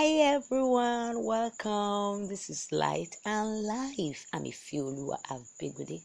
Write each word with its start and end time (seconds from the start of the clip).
Hi 0.00 0.10
everyone, 0.36 1.24
welcome. 1.24 2.28
This 2.28 2.48
is 2.50 2.70
Light 2.70 3.16
and 3.24 3.64
Life. 3.64 4.28
I'm 4.32 4.44
Ifiolua 4.44 5.18
Abigudi. 5.28 6.00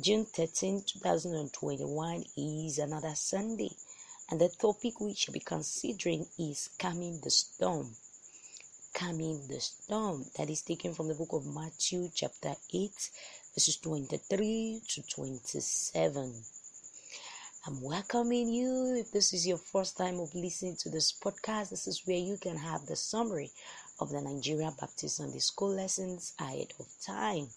June 0.00 0.24
13, 0.24 0.82
2021 0.84 2.24
is 2.36 2.78
another 2.80 3.14
Sunday, 3.14 3.70
and 4.28 4.40
the 4.40 4.48
topic 4.48 5.00
we 5.00 5.14
shall 5.14 5.32
be 5.32 5.38
considering 5.38 6.26
is 6.40 6.70
calming 6.76 7.20
the 7.22 7.30
storm. 7.30 7.94
Calming 8.92 9.46
the 9.46 9.60
storm. 9.60 10.24
That 10.36 10.50
is 10.50 10.62
taken 10.62 10.92
from 10.92 11.06
the 11.06 11.14
book 11.14 11.32
of 11.34 11.46
Matthew, 11.46 12.10
chapter 12.12 12.56
8, 12.74 12.90
verses 13.54 13.76
23 13.76 14.82
to 14.88 15.02
27. 15.02 16.34
I'm 17.66 17.82
welcoming 17.82 18.50
you. 18.52 18.94
If 18.94 19.10
this 19.10 19.34
is 19.34 19.46
your 19.46 19.58
first 19.58 19.96
time 19.98 20.20
of 20.20 20.32
listening 20.32 20.76
to 20.76 20.88
this 20.88 21.12
podcast, 21.12 21.70
this 21.70 21.88
is 21.88 22.06
where 22.06 22.16
you 22.16 22.36
can 22.36 22.56
have 22.56 22.86
the 22.86 22.94
summary 22.94 23.50
of 23.98 24.10
the 24.10 24.20
Nigeria 24.20 24.72
Baptist 24.78 25.16
Sunday 25.16 25.40
School 25.40 25.70
lessons 25.74 26.34
ahead 26.38 26.72
of 26.78 26.86
time. 27.04 27.48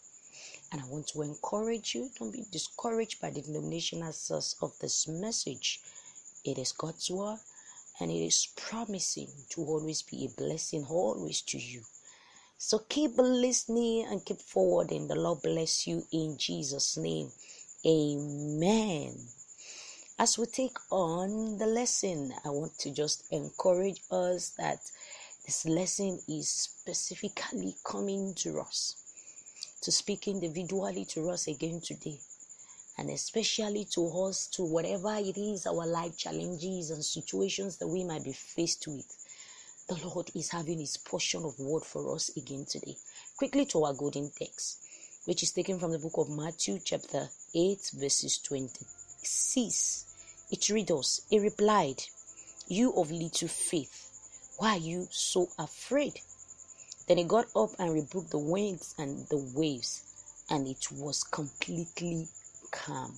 And 0.71 0.81
I 0.81 0.85
want 0.87 1.07
to 1.09 1.21
encourage 1.21 1.93
you 1.93 2.09
don't 2.17 2.31
be 2.33 2.43
discouraged 2.51 3.21
by 3.21 3.29
the 3.29 3.41
denominational 3.41 4.11
source 4.11 4.55
of 4.61 4.73
this 4.79 5.07
message. 5.07 5.79
It 6.43 6.57
is 6.57 6.71
God's 6.71 7.09
word 7.11 7.37
and 7.99 8.09
it 8.09 8.25
is 8.25 8.47
promising 8.55 9.29
to 9.49 9.61
always 9.61 10.01
be 10.01 10.25
a 10.25 10.41
blessing, 10.41 10.83
always 10.89 11.41
to 11.43 11.59
you. 11.59 11.83
So 12.57 12.79
keep 12.79 13.11
listening 13.17 14.07
and 14.09 14.25
keep 14.25 14.41
forwarding. 14.41 15.07
The 15.07 15.15
Lord 15.15 15.43
bless 15.43 15.85
you 15.85 16.07
in 16.11 16.37
Jesus' 16.37 16.97
name. 16.97 17.31
Amen. 17.85 19.27
As 20.21 20.37
we 20.37 20.45
take 20.45 20.77
on 20.91 21.57
the 21.57 21.65
lesson, 21.65 22.31
I 22.45 22.49
want 22.49 22.77
to 22.81 22.91
just 22.91 23.23
encourage 23.31 24.01
us 24.11 24.51
that 24.51 24.77
this 25.47 25.65
lesson 25.65 26.19
is 26.29 26.47
specifically 26.47 27.73
coming 27.83 28.35
to 28.35 28.59
us 28.59 28.97
to 29.81 29.91
speak 29.91 30.27
individually 30.27 31.05
to 31.05 31.31
us 31.31 31.47
again 31.47 31.81
today, 31.81 32.19
and 32.99 33.09
especially 33.09 33.85
to 33.95 34.07
us, 34.27 34.45
to 34.49 34.63
whatever 34.63 35.15
it 35.15 35.39
is 35.39 35.65
our 35.65 35.87
life 35.87 36.15
challenges 36.19 36.91
and 36.91 37.03
situations 37.03 37.77
that 37.77 37.87
we 37.87 38.03
might 38.03 38.23
be 38.23 38.33
faced 38.33 38.85
with. 38.85 39.11
The 39.89 40.07
Lord 40.07 40.29
is 40.35 40.51
having 40.51 40.77
His 40.77 40.97
portion 40.97 41.43
of 41.45 41.59
word 41.59 41.83
for 41.83 42.13
us 42.13 42.29
again 42.37 42.67
today. 42.69 42.95
Quickly 43.37 43.65
to 43.65 43.85
our 43.85 43.95
golden 43.95 44.29
text, 44.29 44.85
which 45.25 45.41
is 45.41 45.51
taken 45.51 45.79
from 45.79 45.91
the 45.91 45.97
book 45.97 46.19
of 46.19 46.29
Matthew, 46.29 46.77
chapter 46.77 47.27
8, 47.55 47.89
verses 47.95 48.37
26. 48.37 50.10
It 50.51 50.91
us, 50.91 51.21
He 51.29 51.39
replied, 51.39 52.03
You 52.67 52.91
of 52.93 53.09
little 53.09 53.47
faith, 53.47 54.55
why 54.57 54.75
are 54.75 54.77
you 54.77 55.07
so 55.09 55.47
afraid? 55.57 56.19
Then 57.07 57.17
he 57.17 57.23
got 57.23 57.47
up 57.55 57.71
and 57.79 57.93
rebuked 57.93 58.31
the 58.31 58.37
winds 58.37 58.93
and 58.97 59.27
the 59.29 59.37
waves, 59.55 60.03
and 60.49 60.67
it 60.67 60.91
was 60.91 61.23
completely 61.23 62.27
calm. 62.69 63.17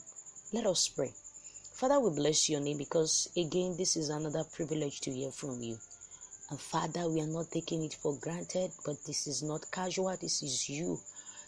Let 0.53 0.67
us 0.67 0.87
pray. 0.87 1.11
Father, 1.73 1.99
we 1.99 2.11
bless 2.11 2.49
your 2.49 2.61
name 2.61 2.77
because 2.77 3.27
again, 3.35 3.75
this 3.77 3.97
is 3.97 4.09
another 4.09 4.43
privilege 4.43 5.01
to 5.01 5.11
hear 5.11 5.31
from 5.31 5.61
you. 5.61 5.79
And 6.51 6.61
Father, 6.61 7.09
we 7.09 7.19
are 7.19 7.27
not 7.27 7.49
taking 7.51 7.83
it 7.83 7.95
for 7.95 8.15
granted, 8.15 8.71
but 8.85 9.03
this 9.05 9.25
is 9.25 9.41
not 9.41 9.71
casual. 9.71 10.15
This 10.17 10.43
is 10.43 10.69
you. 10.69 10.99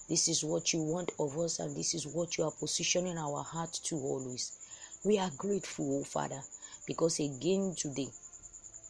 This 0.10 0.28
is 0.28 0.44
what 0.44 0.74
you 0.74 0.82
want 0.82 1.12
of 1.20 1.38
us, 1.38 1.60
and 1.60 1.76
this 1.76 1.94
is 1.94 2.08
what 2.08 2.38
you 2.38 2.44
are 2.44 2.52
positioning 2.52 3.18
our 3.18 3.44
heart 3.44 3.80
to 3.84 3.96
always. 3.98 4.52
We 5.06 5.20
are 5.20 5.30
grateful, 5.38 6.00
oh 6.00 6.04
Father, 6.04 6.42
because 6.88 7.20
again 7.20 7.76
today 7.78 8.08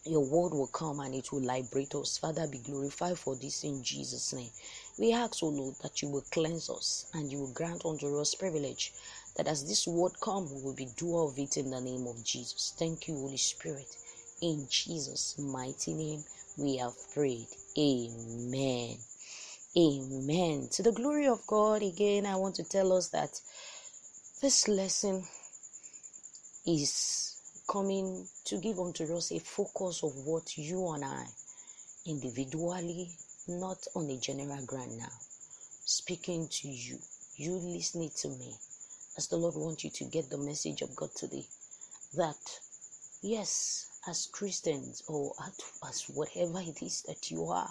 your 0.05 0.23
word 0.23 0.53
will 0.53 0.67
come 0.67 1.01
and 1.01 1.13
it 1.13 1.31
will 1.31 1.41
liberate 1.41 1.93
us. 1.95 2.19
Father, 2.19 2.47
be 2.47 2.59
glorified 2.59 3.17
for 3.17 3.35
this 3.35 3.63
in 3.65 3.83
Jesus' 3.83 4.31
name. 4.33 4.51
We 4.97 5.11
ask, 5.11 5.43
O 5.43 5.47
Lord, 5.47 5.75
that 5.81 6.01
you 6.01 6.09
will 6.09 6.23
cleanse 6.31 6.69
us 6.69 7.07
and 7.13 7.31
you 7.31 7.39
will 7.39 7.53
grant 7.53 7.85
unto 7.85 8.17
us 8.19 8.35
privilege 8.35 8.93
that 9.35 9.47
as 9.47 9.67
this 9.67 9.87
word 9.87 10.13
come, 10.21 10.47
we 10.55 10.61
will 10.61 10.75
be 10.75 10.87
doer 10.95 11.27
of 11.27 11.37
it 11.37 11.57
in 11.57 11.71
the 11.71 11.81
name 11.81 12.07
of 12.07 12.23
Jesus. 12.23 12.73
Thank 12.77 13.07
you, 13.07 13.15
Holy 13.15 13.37
Spirit. 13.37 13.97
In 14.41 14.67
Jesus' 14.69 15.37
mighty 15.37 15.93
name, 15.93 16.23
we 16.57 16.77
have 16.77 16.93
prayed. 17.13 17.47
Amen. 17.77 18.97
Amen. 19.77 20.69
To 20.71 20.83
the 20.83 20.93
glory 20.93 21.27
of 21.27 21.45
God, 21.47 21.81
again, 21.81 22.25
I 22.25 22.35
want 22.35 22.55
to 22.55 22.63
tell 22.63 22.93
us 22.93 23.09
that 23.09 23.41
this 24.41 24.67
lesson 24.67 25.25
is 26.67 27.61
coming 27.67 28.27
to 28.45 28.57
give 28.57 28.79
unto 28.79 29.15
us 29.15 29.31
a 29.31 29.39
focus 29.39 30.01
of 30.03 30.15
what 30.25 30.57
you 30.57 30.91
and 30.93 31.05
I 31.05 31.25
individually, 32.07 33.09
not 33.47 33.85
on 33.95 34.09
a 34.09 34.17
general 34.17 34.65
ground 34.65 34.97
now, 34.97 35.11
speaking 35.85 36.47
to 36.49 36.67
you, 36.67 36.97
you 37.35 37.53
listening 37.53 38.11
to 38.17 38.29
me, 38.29 38.55
as 39.17 39.27
the 39.27 39.37
Lord 39.37 39.55
wants 39.55 39.83
you 39.83 39.91
to 39.91 40.05
get 40.05 40.29
the 40.29 40.37
message 40.37 40.81
of 40.81 40.95
God 40.95 41.09
today. 41.15 41.45
That, 42.15 42.59
yes, 43.21 43.99
as 44.07 44.27
Christians 44.27 45.03
or 45.07 45.33
as 45.87 46.03
whatever 46.13 46.61
it 46.61 46.81
is 46.81 47.03
that 47.03 47.29
you 47.29 47.45
are, 47.45 47.69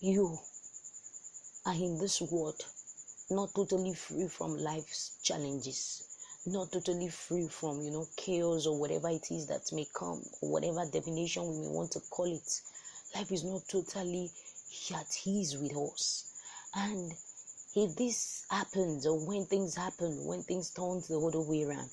you 0.00 0.38
are 1.66 1.74
in 1.74 1.98
this 1.98 2.20
world 2.20 2.64
not 3.30 3.54
totally 3.54 3.94
free 3.94 4.26
from 4.26 4.56
life's 4.58 5.18
challenges 5.22 6.11
not 6.46 6.72
totally 6.72 7.08
free 7.08 7.46
from 7.48 7.80
you 7.82 7.90
know 7.90 8.06
chaos 8.16 8.66
or 8.66 8.78
whatever 8.78 9.08
it 9.08 9.30
is 9.30 9.46
that 9.46 9.72
may 9.72 9.86
come 9.94 10.22
or 10.40 10.50
whatever 10.50 10.84
definition 10.90 11.48
we 11.48 11.60
may 11.60 11.68
want 11.68 11.90
to 11.92 12.00
call 12.10 12.26
it. 12.26 12.60
Life 13.14 13.30
is 13.32 13.44
not 13.44 13.68
totally 13.68 14.30
at 14.94 15.26
ease 15.26 15.56
with 15.56 15.76
us. 15.76 16.24
And 16.74 17.12
if 17.74 17.96
this 17.96 18.44
happens 18.50 19.06
or 19.06 19.18
when 19.26 19.46
things 19.46 19.76
happen 19.76 20.24
when 20.24 20.42
things 20.42 20.70
turn 20.70 21.00
the 21.08 21.18
other 21.18 21.40
way 21.40 21.64
around 21.64 21.90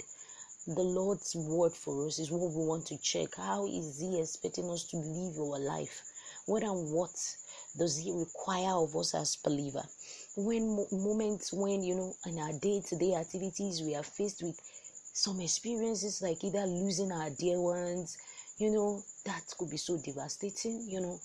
the 0.68 0.81
lord's 0.81 1.36
word 1.36 1.72
for 1.72 2.06
us 2.06 2.20
is 2.20 2.30
what 2.31 2.52
we 2.52 2.66
want 2.66 2.86
to 2.86 2.98
check. 2.98 3.36
How 3.38 3.66
is 3.66 4.00
he 4.00 4.20
expecting 4.20 4.70
us 4.70 4.84
to 4.86 4.98
live 4.98 5.40
our 5.40 5.60
life? 5.60 6.04
What 6.46 6.64
and 6.64 6.92
what 6.92 7.12
does 7.78 7.98
he 7.98 8.12
require 8.12 8.76
of 8.76 8.96
us 8.96 9.16
as 9.16 9.38
believer 9.38 9.84
when 10.45 10.85
moments 10.91 11.51
when 11.53 11.83
you 11.83 11.95
know 11.95 12.13
in 12.25 12.39
our 12.39 12.53
day-to-day 12.59 13.16
activities 13.16 13.81
we 13.81 13.95
are 13.95 14.03
faced 14.03 14.41
with 14.44 14.59
some 15.13 15.39
experiences 15.41 16.22
like 16.22 16.44
either 16.44 16.66
losing 16.66 17.11
our 17.11 17.29
dear 17.31 17.59
ones 17.59 18.17
you 18.57 18.72
know 18.72 19.01
that 19.25 19.41
could 19.57 19.69
be 19.69 19.77
so 19.77 19.97
devastating 20.03 20.85
you 20.89 21.01
know. 21.01 21.19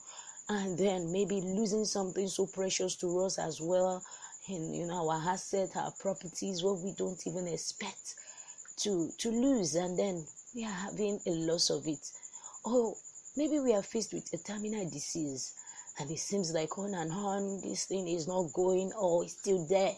And 0.47 0.77
then 0.77 1.11
maybe 1.11 1.41
losing 1.41 1.87
something 1.87 2.29
so 2.29 2.47
precious 2.47 2.97
to 2.97 3.21
us 3.21 3.39
as 3.39 3.63
well 3.63 4.05
and 4.49 4.77
you 4.77 4.87
know 4.87 5.09
our 5.09 5.23
assets 5.31 5.75
our 5.75 5.91
properties 5.93 6.63
what 6.63 6.81
we 6.81 6.93
don't 6.93 7.27
even 7.27 7.49
expect 7.49 8.15
to 8.79 9.11
to 9.19 9.31
lose. 9.31 9.75
And 9.75 9.99
then 9.99 10.27
we 10.55 10.65
are 10.65 10.71
having 10.71 11.21
a 11.27 11.31
loss 11.31 11.71
of 11.71 11.87
it. 11.87 12.11
Or 12.65 12.95
maybe 13.37 13.59
we 13.61 13.75
are 13.75 13.83
faced 13.83 14.13
with 14.13 14.33
a 14.33 14.39
terminal 14.39 14.89
disease 14.89 15.55
and 15.99 16.11
it 16.11 16.19
seems 16.19 16.53
like 16.53 16.77
on 16.79 16.95
and 16.95 17.13
on 17.13 17.61
this 17.63 17.85
thing 17.87 18.09
is 18.09 18.27
not 18.27 18.53
going 18.53 18.93
or 18.99 19.25
it's 19.25 19.35
still 19.35 19.65
there. 19.67 19.95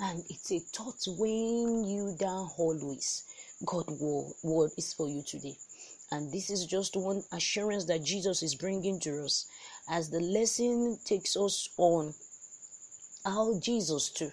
And 0.00 0.22
it's 0.28 0.52
a 0.52 0.58
thought 0.58 1.02
weighing 1.18 1.84
you 1.84 2.16
down 2.18 2.50
always. 2.58 3.24
God 3.64 3.86
word 4.42 4.72
is 4.76 4.92
for 4.92 5.08
you 5.08 5.22
today. 5.22 5.56
And 6.10 6.30
this 6.30 6.50
is 6.50 6.66
just 6.66 6.94
one 6.94 7.22
assurance 7.32 7.86
that 7.86 8.04
jesus 8.04 8.42
is 8.42 8.54
bringing 8.54 9.00
to 9.00 9.24
us 9.24 9.46
as 9.88 10.10
the 10.10 10.20
lesson 10.20 10.98
takes 11.06 11.36
us 11.36 11.70
on 11.78 12.12
how 13.24 13.58
jesus 13.60 14.10
too 14.10 14.30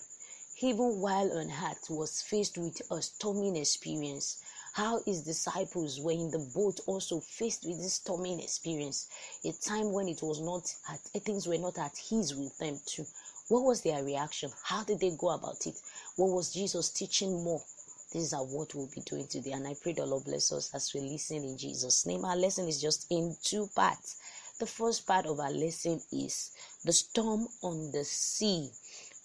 even 0.61 0.99
while 0.99 1.31
on 1.37 1.49
earth 1.49 1.89
was 1.89 2.21
faced 2.21 2.57
with 2.57 2.81
a 2.91 3.01
storming 3.01 3.55
experience 3.55 4.43
how 4.73 5.01
his 5.05 5.21
disciples 5.21 5.99
were 5.99 6.11
in 6.11 6.31
the 6.31 6.39
boat 6.39 6.79
also 6.85 7.19
faced 7.19 7.65
with 7.65 7.77
this 7.77 7.95
storming 7.95 8.39
experience 8.39 9.07
a 9.43 9.51
time 9.53 9.91
when 9.91 10.07
it 10.07 10.21
was 10.21 10.41
not 10.41 10.73
at 10.89 10.99
eh, 11.15 11.19
things 11.19 11.47
were 11.47 11.57
not 11.57 11.77
at 11.77 11.97
his 11.97 12.35
with 12.35 12.57
them 12.57 12.79
too. 12.85 13.05
What 13.47 13.63
was 13.63 13.81
their 13.81 14.03
reaction? 14.03 14.51
How 14.63 14.83
did 14.83 14.99
they 14.99 15.11
go 15.17 15.29
about 15.29 15.65
it? 15.65 15.79
What 16.15 16.29
was 16.29 16.53
jesus 16.53 16.89
teaching 16.89 17.43
more? 17.43 17.61
This 18.13 18.31
is 18.31 18.33
what 18.33 18.73
we'll 18.73 18.89
be 18.93 19.01
doing 19.01 19.27
today 19.27 19.51
and 19.51 19.67
i 19.67 19.75
pray 19.81 19.93
the 19.93 20.05
lord 20.05 20.25
bless 20.25 20.51
us 20.51 20.71
as 20.73 20.93
we 20.93 21.01
listen 21.01 21.43
in 21.43 21.57
jesus 21.57 22.05
name. 22.05 22.25
Our 22.25 22.35
lesson 22.35 22.67
is 22.67 22.81
just 22.81 23.07
in 23.09 23.35
two 23.41 23.69
parts. 23.75 24.17
The 24.59 24.65
first 24.65 25.07
part 25.07 25.25
of 25.25 25.39
our 25.39 25.51
lesson 25.51 26.01
is 26.11 26.51
the 26.83 26.91
storm 26.91 27.47
on 27.61 27.91
the 27.91 28.03
sea 28.03 28.71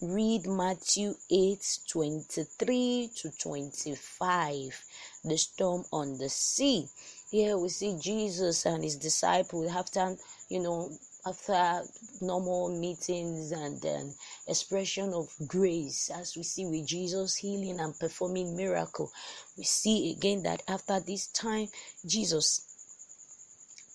read 0.07 0.47
Matthew 0.47 1.15
8 1.29 1.79
23 1.87 3.09
to 3.15 3.31
25. 3.31 4.83
The 5.23 5.37
storm 5.37 5.85
on 5.91 6.17
the 6.17 6.29
sea. 6.29 6.87
Here 7.31 7.57
we 7.57 7.69
see 7.69 7.97
Jesus 7.99 8.65
and 8.65 8.83
his 8.83 8.95
disciples 8.95 9.71
after, 9.71 10.15
you 10.49 10.59
know, 10.59 10.91
after 11.25 11.83
normal 12.21 12.69
meetings 12.69 13.51
and 13.51 13.81
then 13.81 14.13
expression 14.47 15.13
of 15.13 15.33
grace 15.47 16.11
as 16.13 16.37
we 16.37 16.43
see 16.43 16.67
with 16.67 16.85
jesus 16.85 17.35
healing 17.35 17.79
and 17.79 17.97
performing 17.99 18.55
miracle 18.55 19.11
we 19.57 19.63
see 19.63 20.11
again 20.11 20.43
that 20.43 20.61
after 20.67 20.99
this 20.99 21.25
time 21.27 21.67
jesus 22.05 22.61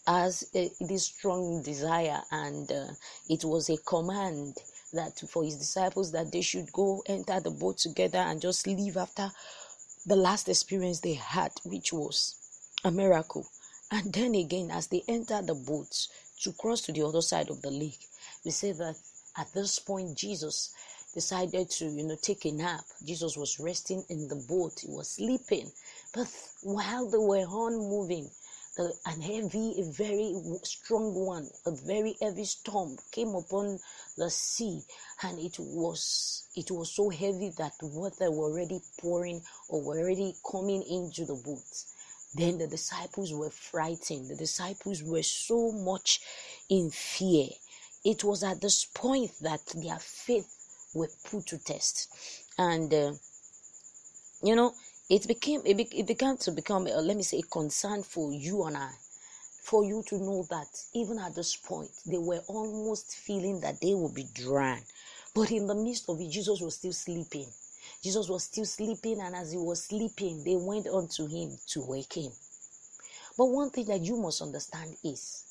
has 0.07 0.45
a, 0.55 0.71
this 0.81 1.05
strong 1.05 1.63
desire, 1.63 2.21
and 2.31 2.71
uh, 2.73 2.87
it 3.29 3.45
was 3.45 3.71
a 3.71 3.77
command 3.79 4.57
that 4.93 5.21
for 5.29 5.45
his 5.45 5.57
disciples 5.57 6.13
that 6.13 6.33
they 6.33 6.41
should 6.41 6.73
go 6.73 7.03
enter 7.07 7.41
the 7.41 7.51
boat 7.51 7.79
together 7.79 8.19
and 8.19 8.41
just 8.41 8.67
leave 8.67 8.97
after 8.97 9.31
the 10.07 10.17
last 10.17 10.49
experience 10.49 11.01
they 11.01 11.15
had, 11.15 11.53
which 11.65 11.93
was 11.93 12.37
a 12.85 12.91
miracle. 12.91 13.47
And 13.91 14.13
then 14.13 14.35
again, 14.35 14.71
as 14.71 14.87
they 14.87 15.03
entered 15.09 15.47
the 15.47 15.55
boat 15.55 16.07
to 16.43 16.53
cross 16.53 16.81
to 16.83 16.93
the 16.93 17.03
other 17.03 17.23
side 17.23 17.51
of 17.51 17.61
the 17.63 17.71
lake, 17.71 18.07
we 18.45 18.51
say 18.51 18.73
that 18.73 18.97
at 19.37 19.53
this 19.53 19.79
point, 19.79 20.17
Jesus 20.17 20.73
decided 21.15 21.71
to, 21.71 21.87
you 21.87 22.05
know, 22.05 22.17
take 22.21 22.45
a 22.45 22.53
nap. 22.53 22.85
Jesus 23.05 23.37
was 23.37 23.59
resting 23.61 24.05
in 24.09 24.29
the 24.29 24.37
boat, 24.49 24.81
he 24.81 24.89
was 24.89 25.11
sleeping. 25.11 25.71
But 26.15 26.29
while 26.63 27.09
they 27.09 27.19
were 27.19 27.47
on 27.47 27.77
moving, 27.77 28.31
the, 28.81 28.95
an 29.05 29.21
heavy, 29.21 29.75
a 29.79 29.85
very 29.93 30.35
strong 30.63 31.15
one, 31.15 31.49
a 31.67 31.71
very 31.71 32.17
heavy 32.23 32.45
storm 32.45 32.97
came 33.13 33.35
upon 33.35 33.79
the 34.17 34.31
sea, 34.31 34.83
and 35.23 35.39
it 35.39 35.57
was 35.59 36.45
it 36.57 36.71
was 36.71 36.91
so 36.91 37.11
heavy 37.11 37.51
that 37.59 37.75
water 37.83 38.31
were 38.31 38.51
already 38.51 38.81
pouring 38.99 39.43
or 39.69 39.83
were 39.83 39.99
already 39.99 40.35
coming 40.51 40.83
into 40.83 41.27
the 41.27 41.35
boat. 41.35 41.85
Then 42.35 42.59
the 42.59 42.69
disciples 42.69 43.35
were 43.35 43.51
frightened. 43.51 44.31
The 44.31 44.37
disciples 44.37 45.03
were 45.03 45.23
so 45.23 45.73
much 45.73 46.21
in 46.69 46.91
fear. 46.91 47.49
It 48.05 48.25
was 48.25 48.43
at 48.43 48.61
this 48.63 48.87
point 48.87 49.33
that 49.43 49.61
their 49.75 49.99
faith 49.99 50.49
were 50.95 51.11
put 51.25 51.47
to 51.49 51.59
test. 51.59 52.09
And, 52.57 52.95
uh, 52.95 53.13
you 54.43 54.57
know, 54.57 54.75
it 55.11 55.29
became, 55.29 55.63
it, 55.67 55.77
be, 55.77 55.85
it 55.93 56.07
began 56.07 56.39
to 56.39 56.53
become, 56.53 56.87
uh, 56.87 57.03
let 57.03 57.17
me 57.17 57.25
say, 57.25 57.41
a 57.41 57.43
concern 57.43 58.05
for 58.05 58.33
you 58.33 58.65
and 58.65 58.77
I. 58.77 58.91
For 59.65 59.85
you 59.85 60.05
to 60.09 60.19
know 60.19 60.47
that 60.51 60.69
even 60.95 61.19
at 61.19 61.35
this 61.35 61.57
point, 61.57 61.91
they 62.07 62.19
were 62.19 62.41
almost 62.49 63.17
feeling 63.17 63.61
that 63.61 63.81
they 63.81 63.95
would 63.95 64.15
be 64.15 64.27
drowned. 64.35 64.85
But 65.35 65.51
in 65.53 65.67
the 65.67 65.75
midst 65.75 66.09
of 66.09 66.21
it, 66.21 66.31
Jesus 66.31 66.61
was 66.61 66.77
still 66.77 66.93
sleeping. 66.93 67.47
Jesus 68.03 68.29
was 68.29 68.45
still 68.45 68.65
sleeping, 68.65 69.21
and 69.21 69.35
as 69.35 69.53
he 69.53 69.59
was 69.59 69.85
sleeping, 69.85 70.45
they 70.45 70.57
went 70.57 70.89
unto 70.89 71.27
him 71.27 71.59
to 71.69 71.83
wake 71.87 72.15
him. 72.15 72.33
But 73.37 73.47
one 73.47 73.71
thing 73.71 73.87
that 73.87 74.03
you 74.03 74.17
must 74.17 74.43
understand 74.43 74.97
is 75.05 75.45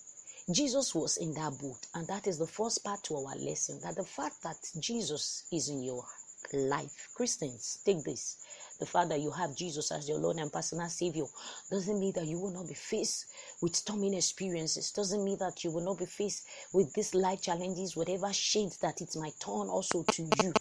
Jesus 0.52 0.96
was 0.96 1.18
in 1.18 1.34
that 1.36 1.58
boat, 1.62 1.86
and 1.96 2.08
that 2.08 2.28
is 2.28 2.40
the 2.40 2.48
first 2.48 2.84
part 2.84 3.04
to 3.06 3.16
our 3.18 3.36
lesson 3.36 3.80
that 3.84 3.96
the 3.98 4.06
fact 4.06 4.42
that 4.44 4.58
Jesus 4.80 5.46
is 5.52 5.70
in 5.70 5.84
your 5.84 6.06
life, 6.54 7.10
Christians, 7.14 7.80
take 7.86 8.04
this. 8.04 8.38
The 8.80 8.86
fact 8.86 9.10
that 9.10 9.20
you 9.20 9.32
have 9.32 9.56
Jesus 9.56 9.92
as 9.92 10.08
your 10.08 10.20
Lord 10.20 10.38
and 10.38 10.52
personal 10.52 10.88
Savior 10.90 11.26
doesn't 11.70 12.00
mean 12.00 12.14
that 12.14 12.28
you 12.28 12.40
will 12.40 12.52
not 12.52 12.68
be 12.68 12.74
faced 12.74 13.26
with 13.62 13.76
storming 13.76 14.14
experiences, 14.14 14.92
doesn't 14.92 15.24
mean 15.24 15.38
that 15.40 15.64
you 15.64 15.72
will 15.72 15.84
not 15.84 16.00
be 16.00 16.06
faced 16.06 16.48
with 16.72 16.94
these 16.94 17.14
life 17.14 17.42
challenges, 17.42 17.98
whatever 17.98 18.32
shades 18.32 18.78
that 18.78 19.02
it 19.02 19.16
might 19.18 19.40
turn 19.40 19.68
also 19.68 20.04
to 20.12 20.24
you 20.44 20.54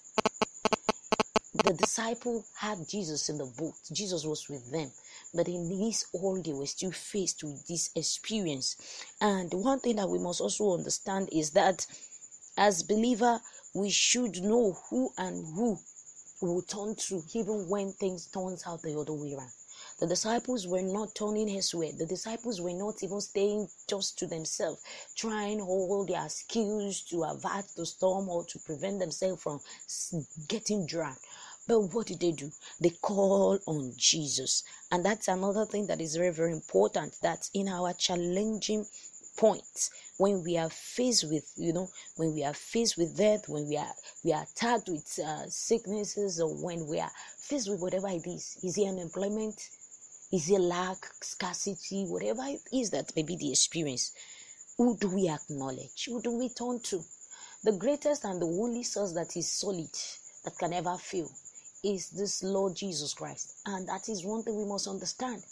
the 1.65 1.75
disciple 1.75 2.45
had 2.57 2.89
Jesus 2.89 3.29
in 3.29 3.39
the 3.39 3.45
boat. 3.45 3.75
Jesus 3.93 4.25
was 4.25 4.49
with 4.49 4.71
them. 4.71 4.91
But 5.35 5.49
in 5.49 5.69
this 5.69 6.07
all 6.13 6.41
they 6.41 6.53
were 6.53 6.67
still 6.67 6.93
faced 6.93 7.43
with 7.45 7.67
this 7.67 7.91
experience. 7.95 8.77
And 9.21 9.53
one 9.53 9.81
thing 9.81 9.97
that 9.97 10.09
we 10.09 10.19
must 10.19 10.41
also 10.41 10.75
understand 10.75 11.29
is 11.33 11.51
that 11.51 11.87
as 12.57 12.83
believer, 12.83 13.41
we 13.75 13.91
should 13.91 14.43
know 14.43 14.79
who 14.89 15.13
and 15.19 15.45
who 15.55 15.79
will 16.41 16.63
turn 16.63 16.95
to 16.95 17.23
even 17.35 17.69
when 17.69 17.93
things 17.93 18.27
turns 18.27 18.65
out 18.67 18.83
the 18.83 18.99
other 18.99 19.13
way 19.13 19.35
around. 19.35 19.51
The 19.99 20.07
disciples 20.07 20.67
were 20.67 20.83
not 20.83 21.15
turning 21.17 21.49
his 21.49 21.75
way. 21.75 21.91
The 21.91 22.07
disciples 22.07 22.61
were 22.61 22.73
not 22.73 23.03
even 23.03 23.21
staying 23.21 23.69
just 23.89 24.17
to 24.19 24.27
themselves, 24.29 24.81
trying 25.17 25.61
all 25.61 26.05
their 26.05 26.29
skills 26.29 27.01
to 27.11 27.25
avert 27.25 27.67
the 27.77 27.85
storm 27.85 28.29
or 28.29 28.45
to 28.45 28.59
prevent 28.61 29.01
themselves 29.01 29.43
from 29.43 29.61
getting 30.47 30.87
drowned. 30.87 31.19
But 31.67 31.81
what 31.81 32.07
did 32.07 32.21
they 32.21 32.33
do? 32.33 32.51
They 32.81 32.91
call 32.91 33.59
on 33.67 33.93
Jesus. 33.97 34.63
And 34.91 35.05
that's 35.05 35.29
another 35.29 35.67
thing 35.67 35.87
that 35.89 36.01
is 36.01 36.17
very, 36.17 36.33
very 36.33 36.53
important 36.53 37.17
that 37.21 37.51
in 37.53 37.69
our 37.69 37.93
challenging 37.93 38.87
points 39.39 39.91
when 40.19 40.43
we 40.43 40.59
are 40.59 40.69
faced 40.69 41.25
with 41.31 41.51
you 41.57 41.73
know 41.73 41.89
when 42.17 42.35
we 42.35 42.45
are 42.45 42.53
faced 42.53 42.99
with 42.99 43.17
death 43.17 43.49
when 43.49 43.69
we 43.69 43.77
are 43.77 43.95
we 44.25 44.33
are 44.33 44.43
attacked 44.43 44.89
with 44.89 45.19
uh, 45.25 45.47
sicknesses 45.49 46.41
or 46.41 46.53
when 46.63 46.87
we 46.87 46.99
are 46.99 47.11
faced 47.39 47.71
with 47.71 47.81
whatever 47.81 48.09
it 48.09 48.27
is 48.27 48.59
is 48.65 48.77
it 48.77 48.89
unemployment 48.89 49.71
is 50.33 50.51
it 50.51 50.61
lack 50.61 50.99
scarcity 51.23 52.05
whatever 52.05 52.43
it 52.47 52.61
is 52.73 52.91
that 52.91 53.15
may 53.15 53.23
be 53.23 53.37
the 53.37 53.51
experience 53.51 54.13
who 54.77 54.97
do 54.99 55.09
we 55.09 55.29
acknowledge 55.29 56.07
who 56.07 56.21
do 56.21 56.37
we 56.37 56.49
turn 56.49 56.81
to 56.81 57.01
the 57.65 57.73
greatest 57.73 58.25
and 58.25 58.43
the 58.43 58.47
only 58.47 58.83
source 58.83 59.13
that 59.13 59.37
is 59.37 59.51
solid 59.51 59.91
that 60.45 60.59
can 60.59 60.73
ever 60.73 60.97
fail 60.97 61.31
is 61.85 62.11
this 62.11 62.43
Lord 62.43 62.75
Jesus 62.75 63.15
Christ. 63.15 63.61
And 63.67 63.89
that 63.89 64.09
is 64.09 64.25
one 64.25 64.43
thing 64.43 64.57
we 64.57 64.65
must 64.65 64.89
understand. 64.89 65.43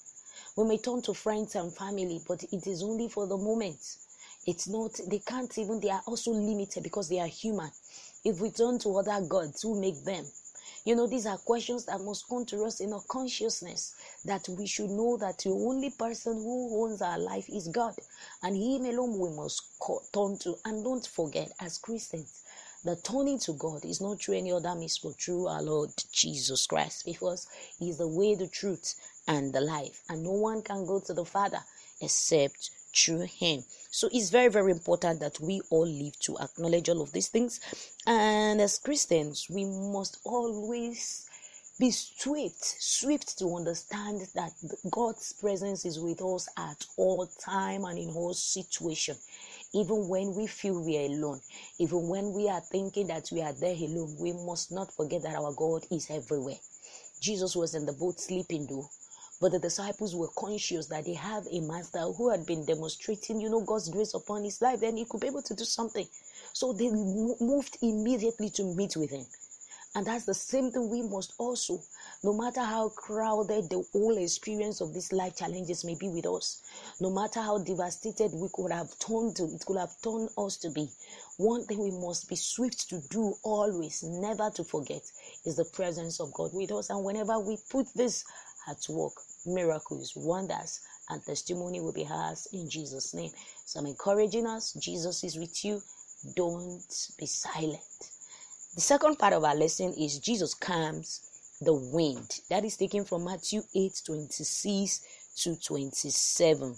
We 0.57 0.65
may 0.65 0.79
turn 0.79 1.03
to 1.03 1.13
friends 1.13 1.55
and 1.55 1.71
family, 1.73 2.23
but 2.27 2.43
it 2.45 2.67
is 2.67 2.83
only 2.83 3.09
for 3.09 3.27
the 3.27 3.37
moment. 3.37 3.99
It's 4.47 4.67
not, 4.67 4.99
they 5.07 5.19
can't 5.19 5.57
even, 5.59 5.81
they 5.81 5.91
are 5.91 6.03
also 6.07 6.31
limited 6.31 6.83
because 6.83 7.09
they 7.11 7.21
are 7.21 7.27
human. 7.27 7.71
If 8.25 8.41
we 8.41 8.51
turn 8.51 8.79
to 8.81 8.97
other 8.97 9.21
gods, 9.27 9.63
who 9.63 9.79
make 9.79 10.03
them? 10.05 10.25
You 10.87 10.95
know, 10.95 11.07
these 11.07 11.27
are 11.27 11.37
questions 11.37 11.85
that 11.87 12.01
must 12.01 12.29
come 12.29 12.47
to 12.47 12.65
us 12.65 12.81
in 12.81 12.93
our 12.93 13.03
consciousness 13.09 13.97
that 14.25 14.49
we 14.49 14.67
should 14.67 14.91
know 14.91 15.17
that 15.19 15.39
the 15.39 15.51
only 15.51 15.91
person 15.91 16.35
who 16.35 16.85
owns 16.85 17.03
our 17.03 17.19
life 17.19 17.49
is 17.49 17.69
God, 17.69 17.95
and 18.43 18.57
Him 18.57 18.87
alone 18.87 19.19
we 19.19 19.31
must 19.31 19.63
turn 20.15 20.39
to. 20.39 20.55
And 20.65 20.85
don't 20.85 21.07
forget, 21.07 21.51
as 21.61 21.79
Christians, 21.79 22.45
the 22.85 22.95
turning 22.97 23.41
to 23.41 23.53
God 23.55 23.85
is 23.85 24.01
not 24.01 24.23
through 24.23 24.37
any 24.37 24.53
other 24.53 24.75
means 24.77 24.99
but 24.99 25.21
through 25.21 25.49
our 25.49 25.61
Lord 25.61 25.91
Jesus 26.13 26.67
Christ 26.67 27.05
because 27.05 27.49
He 27.81 27.91
is 27.91 27.99
the 27.99 28.07
way, 28.07 28.37
the 28.37 28.47
truth, 28.47 28.95
and 29.27 29.53
the 29.53 29.61
life. 29.61 30.03
And 30.09 30.23
no 30.23 30.33
one 30.33 30.63
can 30.63 30.87
go 30.87 31.01
to 31.01 31.15
the 31.15 31.25
Father 31.25 31.61
except 32.01 32.71
through 32.95 33.27
Him. 33.27 33.65
So 33.91 34.09
it's 34.13 34.31
very, 34.31 34.49
very 34.49 34.73
important 34.73 35.21
that 35.21 35.41
we 35.41 35.61
all 35.71 35.87
live 35.87 36.19
to 36.21 36.39
acknowledge 36.39 36.89
all 36.89 37.03
of 37.03 37.13
these 37.13 37.29
things. 37.29 37.61
And 38.07 38.61
as 38.61 38.79
Christians, 38.79 39.47
we 39.51 39.65
must 39.65 40.19
always 40.25 41.29
be 41.79 41.91
swift, 41.91 42.65
swift 42.65 43.39
to 43.39 43.55
understand 43.55 44.23
that 44.35 44.53
God's 44.91 45.35
presence 45.35 45.85
is 45.85 46.01
with 46.01 46.23
us 46.23 46.49
at 46.57 46.87
all 46.97 47.27
time 47.39 47.85
and 47.85 47.99
in 47.99 48.09
all 48.11 48.33
situation 48.33 49.17
even 49.77 50.09
when 50.09 50.35
we 50.35 50.47
feel 50.47 50.83
we 50.83 50.97
are 50.97 51.07
alone, 51.07 51.41
even 51.79 52.09
when 52.09 52.33
we 52.33 52.49
are 52.49 52.61
thinking 52.61 53.07
that 53.09 53.29
we 53.31 53.43
are 53.43 53.53
there 53.53 53.75
alone, 53.75 54.17
we 54.19 54.33
must 54.33 54.73
not 54.73 54.91
forget 54.93 55.23
that 55.23 55.37
our 55.37 55.53
God 55.53 55.85
is 55.91 56.09
everywhere. 56.11 56.57
Jesus 57.21 57.55
was 57.55 57.75
in 57.75 57.85
the 57.85 57.93
boat 57.93 58.19
sleeping 58.19 58.67
though, 58.67 58.89
but 59.41 59.53
the 59.53 59.59
disciples 59.59 60.15
were 60.15 60.29
conscious 60.37 60.87
that 60.87 61.05
they 61.05 61.15
have 61.15 61.47
a 61.51 61.61
master 61.61 62.01
who 62.01 62.31
had 62.31 62.47
been 62.47 62.65
demonstrating, 62.65 63.41
you 63.41 63.51
know, 63.51 63.61
God's 63.61 63.89
grace 63.89 64.15
upon 64.15 64.45
his 64.45 64.61
life, 64.63 64.81
then 64.81 64.97
he 64.97 65.05
could 65.05 65.21
be 65.21 65.27
able 65.27 65.43
to 65.43 65.55
do 65.55 65.65
something. 65.65 66.07
So 66.53 66.73
they 66.73 66.89
moved 66.89 67.79
immediately 67.83 68.51
to 68.51 68.75
meet 68.75 68.97
with 68.97 69.11
him. 69.11 69.27
And 69.95 70.07
that's 70.07 70.27
the 70.27 70.35
same 70.35 70.71
thing 70.71 70.91
we 70.91 71.01
must 71.01 71.33
also, 71.39 71.81
no 72.23 72.35
matter 72.35 72.61
how 72.61 72.91
crowded 72.91 73.71
the 73.71 73.83
whole 73.93 74.19
experience 74.19 74.83
of 74.83 74.93
these 74.93 75.11
life 75.11 75.37
challenges 75.37 75.87
may 75.87 75.95
be 75.95 76.11
with 76.11 76.27
us, 76.27 76.61
no 77.01 77.09
matter 77.09 77.41
how 77.41 77.57
devastated 77.57 78.33
we 78.35 78.49
could 78.53 78.73
have 78.73 78.91
turned 78.99 79.37
to, 79.37 79.45
it 79.45 79.65
could 79.65 79.79
have 79.79 79.95
turned 80.03 80.29
us 80.37 80.59
to 80.59 80.69
be. 80.69 80.91
One 81.39 81.65
thing 81.65 81.79
we 81.79 81.93
must 81.93 82.29
be 82.29 82.37
swift 82.37 82.91
to 82.91 83.01
do 83.09 83.37
always, 83.43 84.03
never 84.03 84.51
to 84.57 84.65
forget, 84.65 85.01
is 85.47 85.57
the 85.57 85.65
presence 85.65 86.21
of 86.21 86.31
God 86.35 86.51
with 86.53 86.73
us. 86.73 86.91
And 86.91 87.03
whenever 87.03 87.39
we 87.41 87.57
put 87.71 87.87
this 87.95 88.23
at 88.69 88.87
work, 88.89 89.15
miracles, 89.45 90.15
wonders, 90.17 90.81
and 91.09 91.25
testimony 91.25 91.81
will 91.81 91.93
be 91.93 92.07
ours 92.11 92.49
in 92.53 92.69
Jesus' 92.69 93.15
name. 93.15 93.31
So 93.65 93.81
I'm 93.81 93.87
encouraging 93.87 94.47
us. 94.47 94.73
Jesus 94.75 95.23
is 95.25 95.39
with 95.39 95.65
you. 95.65 95.83
Don't 96.35 97.11
be 97.19 97.27
silent. 97.27 97.81
The 98.75 98.81
second 98.81 99.19
part 99.19 99.33
of 99.33 99.45
our 99.45 99.55
lesson 99.55 99.95
is 99.95 100.19
Jesus 100.19 100.55
calms 100.55 101.21
the 101.61 101.73
wind. 101.75 102.41
That 102.51 102.65
is 102.65 102.77
taken 102.77 103.05
from 103.05 103.25
Matthew 103.25 103.63
8 103.75 104.03
26 104.05 105.01
to 105.37 105.57
27. 105.57 106.77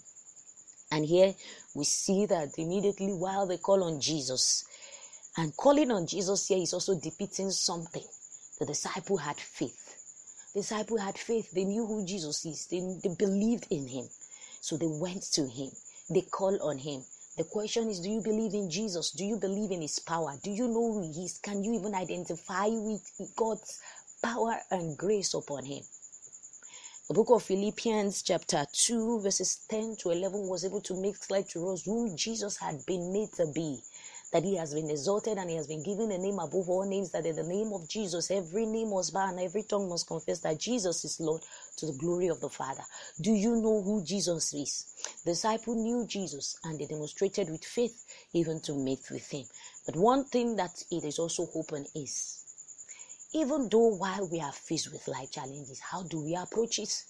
And 0.90 1.04
here 1.04 1.34
we 1.74 1.84
see 1.84 2.26
that 2.26 2.58
immediately 2.58 3.12
while 3.12 3.46
they 3.46 3.58
call 3.58 3.84
on 3.84 4.00
Jesus, 4.00 4.64
and 5.36 5.56
calling 5.56 5.90
on 5.90 6.06
Jesus 6.06 6.48
here 6.48 6.58
is 6.58 6.72
also 6.72 6.98
depicting 6.98 7.50
something. 7.50 8.04
The 8.58 8.66
disciple 8.66 9.18
had 9.18 9.36
faith. 9.36 9.87
Disciple 10.58 10.98
had 10.98 11.16
faith. 11.16 11.52
They 11.52 11.62
knew 11.62 11.86
who 11.86 12.04
Jesus 12.04 12.44
is. 12.44 12.66
They, 12.66 12.80
they 12.80 13.14
believed 13.14 13.68
in 13.70 13.86
him. 13.86 14.08
So 14.60 14.76
they 14.76 14.88
went 14.88 15.22
to 15.34 15.46
him. 15.46 15.70
They 16.10 16.22
called 16.22 16.60
on 16.60 16.78
him. 16.78 17.04
The 17.36 17.44
question 17.44 17.88
is, 17.88 18.00
do 18.00 18.10
you 18.10 18.20
believe 18.20 18.54
in 18.54 18.68
Jesus? 18.68 19.12
Do 19.12 19.24
you 19.24 19.36
believe 19.36 19.70
in 19.70 19.82
his 19.82 20.00
power? 20.00 20.34
Do 20.42 20.50
you 20.50 20.66
know 20.66 20.94
who 20.94 21.12
he 21.12 21.26
is? 21.26 21.38
Can 21.38 21.62
you 21.62 21.74
even 21.74 21.94
identify 21.94 22.66
with 22.66 23.08
God's 23.36 23.80
power 24.20 24.58
and 24.72 24.98
grace 24.98 25.32
upon 25.32 25.64
him? 25.64 25.84
The 27.06 27.14
book 27.14 27.30
of 27.30 27.44
Philippians, 27.44 28.22
chapter 28.22 28.66
2, 28.72 29.20
verses 29.20 29.60
10 29.70 29.94
to 30.00 30.10
11, 30.10 30.48
was 30.48 30.64
able 30.64 30.80
to 30.80 31.00
make 31.00 31.20
clear 31.20 31.44
to 31.50 31.68
us 31.68 31.84
whom 31.84 32.16
Jesus 32.16 32.56
had 32.56 32.84
been 32.84 33.12
made 33.12 33.32
to 33.34 33.46
be. 33.54 33.78
That 34.32 34.44
he 34.44 34.56
has 34.56 34.74
been 34.74 34.90
exalted 34.90 35.38
and 35.38 35.48
he 35.48 35.56
has 35.56 35.66
been 35.66 35.82
given 35.82 36.12
a 36.12 36.18
name 36.18 36.38
above 36.38 36.68
all 36.68 36.86
names, 36.86 37.12
that 37.12 37.24
in 37.24 37.36
the 37.36 37.42
name 37.42 37.72
of 37.72 37.88
Jesus, 37.88 38.30
every 38.30 38.66
name 38.66 38.90
must 38.90 39.14
bow 39.14 39.28
and 39.28 39.40
every 39.40 39.62
tongue 39.62 39.88
must 39.88 40.06
confess 40.06 40.40
that 40.40 40.60
Jesus 40.60 41.04
is 41.04 41.18
Lord 41.18 41.42
to 41.76 41.86
the 41.86 41.92
glory 41.98 42.28
of 42.28 42.40
the 42.40 42.50
Father. 42.50 42.82
Do 43.20 43.32
you 43.32 43.56
know 43.56 43.82
who 43.82 44.04
Jesus 44.04 44.52
is? 44.52 44.86
The 45.24 45.30
disciple 45.32 45.74
knew 45.74 46.06
Jesus 46.06 46.58
and 46.64 46.78
they 46.78 46.86
demonstrated 46.86 47.48
with 47.48 47.64
faith 47.64 48.04
even 48.34 48.60
to 48.62 48.74
meet 48.74 49.10
with 49.10 49.30
him. 49.30 49.44
But 49.86 49.96
one 49.96 50.24
thing 50.24 50.56
that 50.56 50.82
it 50.90 51.04
is 51.04 51.18
also 51.18 51.48
open 51.54 51.86
is 51.94 52.44
even 53.32 53.68
though 53.68 53.94
while 53.96 54.28
we 54.30 54.40
are 54.40 54.52
faced 54.52 54.92
with 54.92 55.06
life 55.08 55.30
challenges, 55.30 55.80
how 55.80 56.02
do 56.02 56.24
we 56.24 56.34
approach 56.34 56.78
it? 56.78 57.04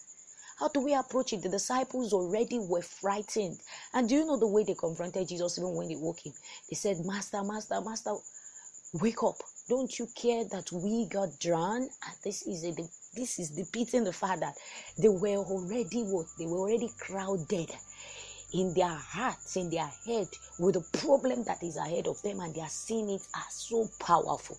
How 0.58 0.68
do 0.68 0.80
we 0.80 0.94
approach 0.94 1.32
it? 1.32 1.42
The 1.42 1.48
disciples 1.48 2.12
already 2.12 2.58
were 2.58 2.82
frightened. 2.82 3.60
And 3.94 4.08
do 4.08 4.16
you 4.16 4.26
know 4.26 4.36
the 4.36 4.46
way 4.46 4.64
they 4.64 4.74
confronted 4.74 5.28
Jesus 5.28 5.58
even 5.58 5.74
when 5.74 5.88
they 5.88 5.96
woke 5.96 6.20
him? 6.20 6.32
They 6.68 6.74
said, 6.74 7.04
Master, 7.04 7.42
Master, 7.44 7.80
Master, 7.80 8.14
wake 8.94 9.22
up. 9.22 9.36
Don't 9.68 9.98
you 9.98 10.08
care 10.14 10.44
that 10.44 10.72
we 10.72 11.06
got 11.06 11.38
drowned? 11.38 11.90
And 12.06 12.16
this 12.24 12.42
is 12.42 12.64
a 12.64 12.72
this 13.14 13.38
is 13.38 13.50
depicting 13.50 14.04
the 14.04 14.12
fact 14.12 14.40
that 14.40 14.54
they 14.98 15.08
were 15.08 15.36
already 15.36 16.02
what? 16.02 16.26
They 16.38 16.46
were 16.46 16.58
already 16.58 16.90
crowded 16.98 17.70
in 18.52 18.74
their 18.74 18.88
hearts, 18.88 19.56
in 19.56 19.70
their 19.70 19.90
head, 20.06 20.28
with 20.58 20.74
the 20.74 20.98
problem 20.98 21.44
that 21.44 21.62
is 21.62 21.76
ahead 21.76 22.06
of 22.06 22.20
them, 22.22 22.40
and 22.40 22.54
they 22.54 22.60
are 22.60 22.68
seeing 22.68 23.10
it 23.10 23.22
as 23.34 23.54
so 23.54 23.88
powerful. 24.00 24.56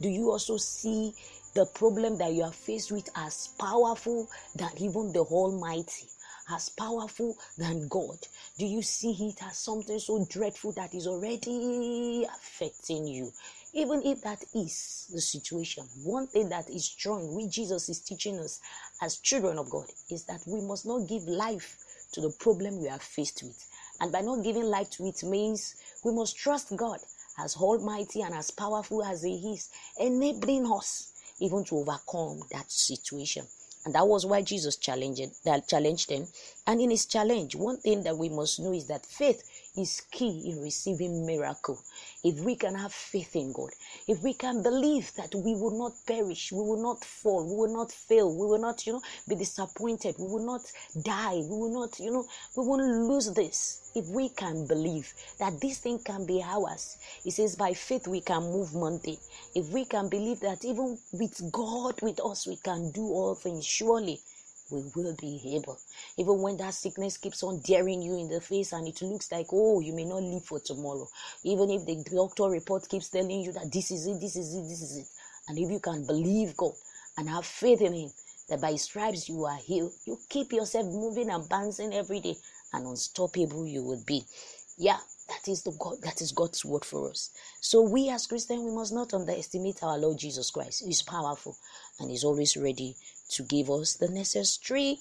Do 0.00 0.08
you 0.08 0.30
also 0.30 0.56
see 0.58 1.12
the 1.56 1.64
problem 1.64 2.18
that 2.18 2.34
you 2.34 2.42
are 2.42 2.52
faced 2.52 2.92
with 2.92 3.08
as 3.16 3.48
powerful 3.58 4.28
than 4.54 4.68
even 4.76 5.10
the 5.12 5.20
Almighty? 5.20 6.06
As 6.50 6.68
powerful 6.68 7.36
than 7.56 7.88
God? 7.88 8.18
Do 8.58 8.66
you 8.66 8.82
see 8.82 9.12
it 9.30 9.42
as 9.42 9.56
something 9.56 9.98
so 9.98 10.26
dreadful 10.30 10.72
that 10.72 10.94
is 10.94 11.06
already 11.06 12.24
affecting 12.24 13.06
you? 13.06 13.32
Even 13.72 14.02
if 14.04 14.20
that 14.20 14.44
is 14.54 15.08
the 15.10 15.20
situation, 15.20 15.84
one 16.04 16.26
thing 16.26 16.50
that 16.50 16.68
is 16.68 16.84
strong, 16.84 17.34
which 17.34 17.54
Jesus 17.54 17.88
is 17.88 18.00
teaching 18.00 18.38
us 18.38 18.60
as 19.00 19.16
children 19.16 19.58
of 19.58 19.70
God, 19.70 19.86
is 20.10 20.24
that 20.24 20.42
we 20.46 20.60
must 20.60 20.84
not 20.84 21.08
give 21.08 21.22
life 21.22 21.78
to 22.12 22.20
the 22.20 22.30
problem 22.38 22.82
we 22.82 22.88
are 22.88 22.98
faced 22.98 23.42
with. 23.42 23.66
And 24.00 24.12
by 24.12 24.20
not 24.20 24.44
giving 24.44 24.64
life 24.64 24.90
to 24.90 25.06
it 25.06 25.24
means 25.24 25.74
we 26.04 26.12
must 26.12 26.36
trust 26.36 26.76
God 26.76 26.98
as 27.38 27.56
almighty 27.56 28.20
and 28.20 28.34
as 28.34 28.50
powerful 28.50 29.02
as 29.02 29.22
He 29.22 29.54
is, 29.54 29.70
enabling 29.98 30.70
us 30.70 31.15
even 31.40 31.64
to 31.64 31.78
overcome 31.78 32.42
that 32.50 32.70
situation. 32.70 33.46
And 33.84 33.94
that 33.94 34.08
was 34.08 34.26
why 34.26 34.42
Jesus 34.42 34.76
challenged 34.76 35.44
that 35.44 35.68
challenged 35.68 36.08
them. 36.08 36.26
And 36.66 36.80
in 36.80 36.90
his 36.90 37.06
challenge, 37.06 37.54
one 37.54 37.76
thing 37.76 38.02
that 38.02 38.18
we 38.18 38.28
must 38.28 38.58
know 38.58 38.72
is 38.72 38.86
that 38.88 39.06
faith 39.06 39.42
is 39.76 40.02
key 40.10 40.50
in 40.50 40.60
receiving 40.60 41.26
miracle. 41.26 41.78
If 42.24 42.40
we 42.40 42.56
can 42.56 42.74
have 42.74 42.92
faith 42.92 43.36
in 43.36 43.52
God, 43.52 43.70
if 44.08 44.22
we 44.22 44.34
can 44.34 44.62
believe 44.62 45.12
that 45.16 45.34
we 45.34 45.54
will 45.54 45.78
not 45.78 45.92
perish, 46.06 46.52
we 46.52 46.58
will 46.58 46.82
not 46.82 47.04
fall, 47.04 47.44
we 47.44 47.56
will 47.56 47.74
not 47.76 47.92
fail, 47.92 48.30
we 48.30 48.46
will 48.46 48.58
not, 48.58 48.86
you 48.86 48.94
know, 48.94 49.02
be 49.28 49.34
disappointed, 49.34 50.16
we 50.18 50.26
will 50.26 50.46
not 50.46 50.62
die, 51.02 51.36
we 51.36 51.48
will 51.48 51.72
not, 51.72 51.98
you 52.00 52.10
know, 52.10 52.26
we 52.56 52.64
won't 52.64 52.82
lose 52.82 53.32
this. 53.32 53.90
If 53.94 54.06
we 54.08 54.28
can 54.30 54.66
believe 54.66 55.12
that 55.38 55.60
this 55.60 55.78
thing 55.78 55.98
can 55.98 56.26
be 56.26 56.42
ours, 56.42 56.96
it 57.24 57.32
says 57.32 57.56
by 57.56 57.72
faith 57.72 58.06
we 58.06 58.20
can 58.20 58.42
move 58.42 58.74
mountain. 58.74 59.16
If 59.54 59.68
we 59.70 59.84
can 59.84 60.08
believe 60.08 60.40
that 60.40 60.64
even 60.64 60.98
with 61.12 61.50
God 61.52 62.00
with 62.02 62.20
us, 62.20 62.46
we 62.46 62.56
can 62.56 62.90
do 62.90 63.02
all 63.02 63.34
things, 63.34 63.64
surely 63.64 64.20
we 64.70 64.82
will 64.94 65.14
be 65.18 65.54
able. 65.56 65.78
Even 66.16 66.40
when 66.40 66.56
that 66.58 66.74
sickness 66.74 67.16
keeps 67.16 67.42
on 67.42 67.60
daring 67.60 68.02
you 68.02 68.18
in 68.18 68.28
the 68.28 68.40
face 68.40 68.72
and 68.72 68.86
it 68.88 69.00
looks 69.02 69.30
like, 69.30 69.46
oh, 69.52 69.80
you 69.80 69.92
may 69.94 70.04
not 70.04 70.22
live 70.22 70.44
for 70.44 70.60
tomorrow. 70.60 71.08
Even 71.44 71.70
if 71.70 71.86
the 71.86 72.04
doctor 72.14 72.44
report 72.44 72.88
keeps 72.88 73.08
telling 73.08 73.40
you 73.40 73.52
that 73.52 73.70
this 73.72 73.90
is 73.90 74.06
it, 74.06 74.20
this 74.20 74.36
is 74.36 74.54
it, 74.54 74.62
this 74.68 74.82
is 74.82 74.96
it. 74.96 75.06
And 75.48 75.58
if 75.58 75.70
you 75.70 75.80
can 75.80 76.04
believe 76.04 76.56
God 76.56 76.72
and 77.16 77.28
have 77.28 77.46
faith 77.46 77.80
in 77.80 77.94
Him, 77.94 78.10
that 78.48 78.60
by 78.60 78.74
stripes 78.76 79.28
you 79.28 79.44
are 79.44 79.56
healed, 79.56 79.92
you 80.04 80.18
keep 80.28 80.52
yourself 80.52 80.86
moving 80.86 81.30
and 81.30 81.48
bouncing 81.48 81.92
every 81.92 82.20
day 82.20 82.36
and 82.72 82.86
unstoppable 82.86 83.66
you 83.66 83.82
will 83.82 84.02
be. 84.06 84.24
Yeah, 84.78 84.98
that 85.28 85.48
is 85.48 85.62
the 85.62 85.72
God 85.72 85.96
that 86.02 86.20
is 86.20 86.32
God's 86.32 86.64
word 86.64 86.84
for 86.84 87.10
us. 87.10 87.30
So 87.60 87.82
we 87.82 88.10
as 88.10 88.26
Christians 88.26 88.62
we 88.62 88.70
must 88.70 88.92
not 88.92 89.14
underestimate 89.14 89.82
our 89.82 89.98
Lord 89.98 90.18
Jesus 90.18 90.50
Christ. 90.50 90.84
He's 90.84 91.02
powerful 91.02 91.56
and 91.98 92.10
he's 92.10 92.24
always 92.24 92.56
ready 92.56 92.96
to 93.30 93.42
give 93.42 93.70
us 93.70 93.94
the 93.94 94.08
necessary 94.08 94.98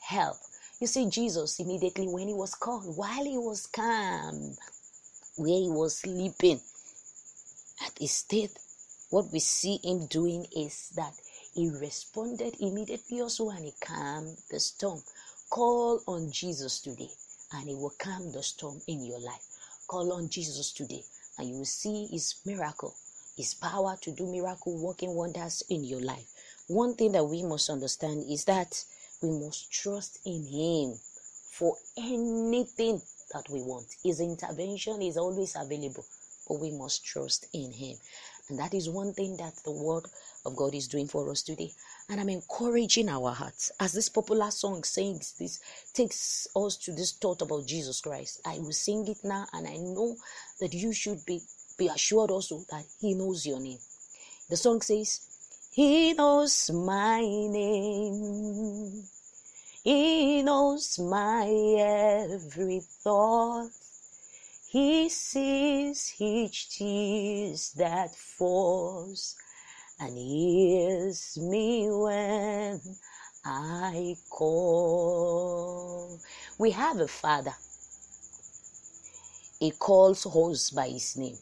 help. 0.00 0.36
You 0.80 0.86
see, 0.86 1.08
Jesus 1.10 1.60
immediately 1.60 2.08
when 2.08 2.28
he 2.28 2.34
was 2.34 2.54
called, 2.54 2.96
while 2.96 3.24
he 3.24 3.36
was 3.38 3.66
calm, 3.66 4.56
where 5.36 5.60
he 5.60 5.68
was 5.68 5.98
sleeping 5.98 6.60
at 7.84 7.98
his 7.98 8.12
state, 8.12 8.58
what 9.10 9.32
we 9.32 9.40
see 9.40 9.78
him 9.82 10.06
doing 10.06 10.46
is 10.56 10.90
that 10.96 11.14
he 11.54 11.68
responded 11.68 12.54
immediately 12.60 13.20
also 13.20 13.50
and 13.50 13.64
he 13.64 13.72
calmed 13.80 14.36
the 14.50 14.60
storm. 14.60 15.02
Call 15.50 16.00
on 16.06 16.30
Jesus 16.30 16.80
today 16.80 17.10
and 17.52 17.68
he 17.68 17.74
will 17.74 17.92
calm 17.98 18.30
the 18.32 18.42
storm 18.42 18.80
in 18.86 19.04
your 19.04 19.20
life. 19.20 19.44
Call 19.88 20.12
on 20.12 20.28
Jesus 20.28 20.72
today 20.72 21.02
and 21.38 21.48
you 21.48 21.56
will 21.56 21.64
see 21.64 22.06
his 22.06 22.36
miracle, 22.46 22.94
his 23.36 23.54
power 23.54 23.96
to 24.02 24.12
do 24.12 24.30
miracle 24.30 24.78
working 24.78 25.14
wonders 25.14 25.62
in 25.68 25.82
your 25.84 26.00
life. 26.00 26.28
One 26.70 26.94
thing 26.94 27.10
that 27.12 27.24
we 27.24 27.42
must 27.42 27.68
understand 27.68 28.26
is 28.30 28.44
that 28.44 28.84
we 29.20 29.30
must 29.30 29.72
trust 29.72 30.20
in 30.24 30.44
him 30.44 30.94
for 31.50 31.74
anything 31.98 33.02
that 33.34 33.50
we 33.50 33.60
want. 33.60 33.86
His 34.04 34.20
intervention 34.20 35.02
is 35.02 35.16
always 35.16 35.56
available, 35.56 36.04
but 36.46 36.60
we 36.60 36.70
must 36.70 37.04
trust 37.04 37.48
in 37.52 37.72
him. 37.72 37.96
And 38.48 38.60
that 38.60 38.72
is 38.72 38.88
one 38.88 39.12
thing 39.14 39.36
that 39.38 39.54
the 39.64 39.72
word 39.72 40.04
of 40.46 40.54
God 40.54 40.72
is 40.76 40.86
doing 40.86 41.08
for 41.08 41.28
us 41.28 41.42
today. 41.42 41.72
And 42.08 42.20
I'm 42.20 42.28
encouraging 42.28 43.08
our 43.08 43.32
hearts. 43.32 43.72
As 43.80 43.92
this 43.92 44.08
popular 44.08 44.52
song 44.52 44.84
sings, 44.84 45.34
this 45.40 45.58
takes 45.92 46.46
us 46.54 46.76
to 46.84 46.92
this 46.92 47.10
thought 47.10 47.42
about 47.42 47.66
Jesus 47.66 48.00
Christ. 48.00 48.42
I 48.46 48.60
will 48.60 48.70
sing 48.70 49.08
it 49.08 49.24
now, 49.24 49.44
and 49.52 49.66
I 49.66 49.76
know 49.76 50.16
that 50.60 50.72
you 50.72 50.92
should 50.92 51.26
be, 51.26 51.40
be 51.76 51.88
assured 51.88 52.30
also 52.30 52.64
that 52.70 52.84
He 53.00 53.14
knows 53.14 53.44
your 53.44 53.58
name. 53.58 53.78
The 54.48 54.56
song 54.56 54.82
says, 54.82 55.29
He 55.72 56.14
knows 56.14 56.68
my 56.72 57.20
name. 57.20 59.04
He 59.84 60.42
knows 60.42 60.98
my 60.98 61.46
every 61.46 62.80
thought. 63.04 63.70
He 64.68 65.08
sees 65.08 66.12
each 66.18 66.76
tear 66.76 67.54
that 67.76 68.16
falls 68.16 69.36
and 70.00 70.18
hears 70.18 71.38
me 71.40 71.88
when 71.88 72.80
I 73.44 74.16
call. 74.28 76.18
We 76.58 76.72
have 76.72 76.98
a 76.98 77.06
Father. 77.06 77.54
He 79.60 79.70
calls 79.70 80.26
us 80.26 80.70
by 80.70 80.88
His 80.88 81.16
name. 81.16 81.38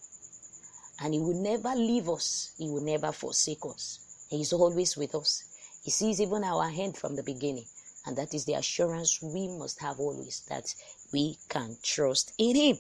And 1.01 1.15
He 1.15 1.21
will 1.21 1.43
never 1.43 1.75
leave 1.75 2.11
us, 2.11 2.53
He 2.59 2.69
will 2.69 2.83
never 2.83 3.11
forsake 3.11 3.65
us. 3.65 4.01
He 4.29 4.41
is 4.41 4.53
always 4.53 4.97
with 4.97 5.15
us. 5.15 5.45
He 5.83 5.91
sees 5.91 6.21
even 6.21 6.45
our 6.45 6.69
hand 6.69 6.97
from 6.97 7.17
the 7.17 7.23
beginning. 7.23 7.65
And 8.07 8.17
that 8.17 8.35
is 8.35 8.45
the 8.45 8.55
assurance 8.55 9.21
we 9.23 9.49
must 9.49 9.81
have 9.81 9.99
always 9.99 10.43
that 10.49 10.75
we 11.13 11.37
can 11.49 11.77
trust 11.83 12.33
in 12.39 12.57
Him. 12.57 12.79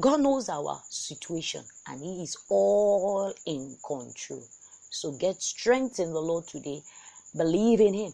God 0.00 0.20
knows 0.20 0.48
our 0.48 0.82
situation 0.90 1.64
and 1.88 2.00
He 2.00 2.22
is 2.22 2.36
all 2.48 3.32
in 3.46 3.76
control. 3.86 4.44
So 4.90 5.12
get 5.12 5.42
strength 5.42 5.98
in 5.98 6.12
the 6.12 6.20
Lord 6.20 6.46
today. 6.46 6.82
Believe 7.36 7.80
in 7.80 7.94
Him. 7.94 8.12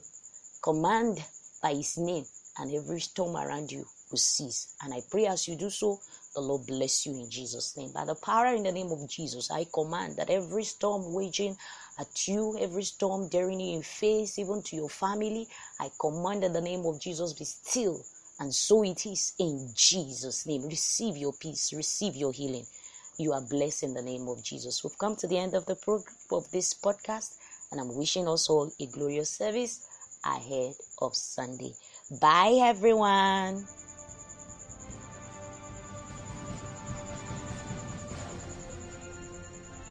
Command 0.63 1.25
by 1.63 1.75
His 1.75 1.97
name, 1.99 2.25
and 2.59 2.73
every 2.73 3.01
storm 3.01 3.37
around 3.37 3.73
you 3.73 3.85
will 4.11 4.19
cease. 4.19 4.75
And 4.83 4.93
I 4.95 5.01
pray 5.11 5.27
as 5.27 5.49
you 5.49 5.57
do 5.57 5.71
so, 5.71 6.01
the 6.35 6.41
Lord 6.41 6.67
bless 6.67 7.07
you 7.07 7.15
in 7.15 7.31
Jesus' 7.31 7.77
name. 7.77 7.93
By 7.93 8.05
the 8.05 8.15
power 8.15 8.55
in 8.55 8.63
the 8.63 8.73
name 8.73 8.91
of 8.91 9.09
Jesus, 9.09 9.51
I 9.51 9.67
command 9.73 10.17
that 10.17 10.31
every 10.31 10.65
storm 10.65 11.13
waging 11.13 11.57
at 11.99 12.29
you, 12.29 12.57
every 12.59 12.85
storm 12.85 13.29
daring 13.29 13.61
you 13.61 13.77
in 13.77 13.83
face, 13.83 14.39
even 14.39 14.63
to 14.63 14.77
your 14.77 14.91
family, 14.91 15.49
I 15.81 15.91
command 15.99 16.45
in 16.45 16.53
the 16.53 16.61
name 16.61 16.87
of 16.87 17.01
Jesus, 17.01 17.33
be 17.33 17.45
still. 17.45 18.05
And 18.41 18.55
so 18.55 18.83
it 18.83 19.07
is 19.07 19.35
in 19.39 19.71
Jesus' 19.75 20.47
name. 20.47 20.63
Receive 20.63 21.17
your 21.17 21.33
peace, 21.33 21.73
receive 21.73 22.17
your 22.17 22.33
healing 22.33 22.67
you 23.19 23.33
are 23.33 23.41
blessed 23.41 23.85
in 23.85 23.95
the 23.95 24.03
name 24.03 24.29
of 24.29 24.43
Jesus. 24.43 24.83
We've 24.83 24.99
come 24.99 25.17
to 25.17 25.27
the 25.27 25.39
end 25.39 25.55
of 25.55 25.67
the 25.67 25.77
program 25.77 26.15
of 26.31 26.51
this 26.51 26.75
podcast, 26.75 27.37
and 27.71 27.81
I'm 27.81 27.95
wishing 27.97 28.29
us 28.29 28.49
all 28.49 28.73
a 28.81 28.87
glorious 28.87 29.31
service 29.31 29.87
ahead 30.25 30.75
of 31.01 31.15
Sunday. 31.15 31.73
Bye, 32.21 32.59
everyone. 32.63 33.67